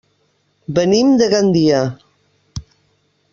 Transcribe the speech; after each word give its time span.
Venim 0.77 1.11
de 1.23 1.27
Gandia. 1.35 1.83